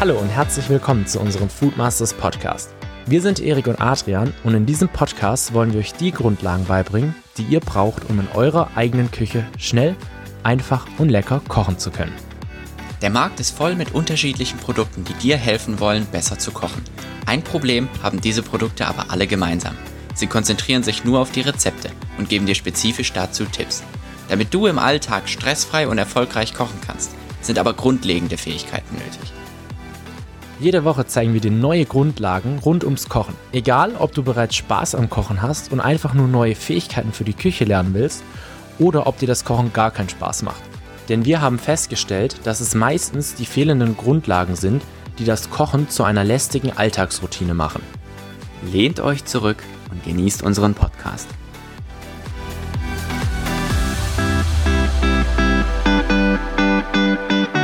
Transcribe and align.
Hallo 0.00 0.18
und 0.18 0.30
herzlich 0.30 0.66
willkommen 0.70 1.06
zu 1.06 1.20
unserem 1.20 1.50
Foodmasters 1.50 2.14
Podcast. 2.14 2.70
Wir 3.04 3.20
sind 3.20 3.38
Erik 3.38 3.66
und 3.66 3.82
Adrian 3.82 4.32
und 4.44 4.54
in 4.54 4.64
diesem 4.64 4.88
Podcast 4.88 5.52
wollen 5.52 5.74
wir 5.74 5.80
euch 5.80 5.92
die 5.92 6.10
Grundlagen 6.10 6.64
beibringen, 6.64 7.14
die 7.36 7.42
ihr 7.42 7.60
braucht, 7.60 8.08
um 8.08 8.18
in 8.18 8.26
eurer 8.32 8.70
eigenen 8.76 9.10
Küche 9.10 9.46
schnell, 9.58 9.94
einfach 10.42 10.86
und 10.96 11.10
lecker 11.10 11.42
kochen 11.48 11.78
zu 11.78 11.90
können. 11.90 12.14
Der 13.02 13.10
Markt 13.10 13.40
ist 13.40 13.54
voll 13.54 13.74
mit 13.74 13.92
unterschiedlichen 13.92 14.58
Produkten, 14.58 15.04
die 15.04 15.12
dir 15.12 15.36
helfen 15.36 15.80
wollen, 15.80 16.06
besser 16.06 16.38
zu 16.38 16.50
kochen. 16.50 16.80
Ein 17.26 17.42
Problem 17.42 17.86
haben 18.02 18.22
diese 18.22 18.42
Produkte 18.42 18.86
aber 18.86 19.10
alle 19.10 19.26
gemeinsam. 19.26 19.76
Sie 20.14 20.28
konzentrieren 20.28 20.82
sich 20.82 21.04
nur 21.04 21.20
auf 21.20 21.30
die 21.30 21.42
Rezepte 21.42 21.90
und 22.16 22.30
geben 22.30 22.46
dir 22.46 22.54
spezifisch 22.54 23.12
dazu 23.12 23.44
Tipps. 23.44 23.82
Damit 24.30 24.54
du 24.54 24.66
im 24.66 24.78
Alltag 24.78 25.28
stressfrei 25.28 25.86
und 25.88 25.98
erfolgreich 25.98 26.54
kochen 26.54 26.80
kannst, 26.86 27.10
sind 27.42 27.58
aber 27.58 27.74
grundlegende 27.74 28.38
Fähigkeiten 28.38 28.94
nötig. 28.94 29.30
Jede 30.60 30.84
Woche 30.84 31.06
zeigen 31.06 31.32
wir 31.32 31.40
dir 31.40 31.50
neue 31.50 31.86
Grundlagen 31.86 32.58
rund 32.58 32.84
ums 32.84 33.08
Kochen. 33.08 33.34
Egal, 33.50 33.94
ob 33.98 34.12
du 34.12 34.22
bereits 34.22 34.56
Spaß 34.56 34.94
am 34.94 35.08
Kochen 35.08 35.40
hast 35.40 35.72
und 35.72 35.80
einfach 35.80 36.12
nur 36.12 36.28
neue 36.28 36.54
Fähigkeiten 36.54 37.14
für 37.14 37.24
die 37.24 37.32
Küche 37.32 37.64
lernen 37.64 37.94
willst 37.94 38.22
oder 38.78 39.06
ob 39.06 39.16
dir 39.18 39.26
das 39.26 39.46
Kochen 39.46 39.72
gar 39.72 39.90
keinen 39.90 40.10
Spaß 40.10 40.42
macht. 40.42 40.60
Denn 41.08 41.24
wir 41.24 41.40
haben 41.40 41.58
festgestellt, 41.58 42.36
dass 42.44 42.60
es 42.60 42.74
meistens 42.74 43.34
die 43.34 43.46
fehlenden 43.46 43.96
Grundlagen 43.96 44.54
sind, 44.54 44.82
die 45.18 45.24
das 45.24 45.48
Kochen 45.48 45.88
zu 45.88 46.04
einer 46.04 46.24
lästigen 46.24 46.72
Alltagsroutine 46.76 47.54
machen. 47.54 47.80
Lehnt 48.70 49.00
euch 49.00 49.24
zurück 49.24 49.62
und 49.90 50.04
genießt 50.04 50.42
unseren 50.42 50.74
Podcast. 50.74 51.28
Musik 57.30 57.59